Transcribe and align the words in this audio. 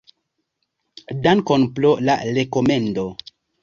Dankon 1.27 1.69
pro 1.79 1.95
la 2.09 2.19
rekomendo. 2.39 3.09